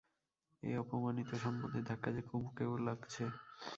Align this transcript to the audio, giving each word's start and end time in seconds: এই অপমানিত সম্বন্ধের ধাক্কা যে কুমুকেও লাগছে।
এই 0.63 0.75
অপমানিত 0.77 1.31
সম্বন্ধের 1.43 1.83
ধাক্কা 1.83 2.09
যে 2.15 2.21
কুমুকেও 2.21 2.73
লাগছে। 2.87 3.23